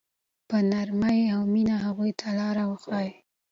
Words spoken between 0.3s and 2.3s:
په نرمۍ او مینه هغوی ته